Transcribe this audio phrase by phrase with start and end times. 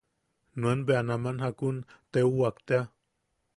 [0.63, 1.77] Nuen bea naman jakun
[2.17, 2.83] teuwak tea.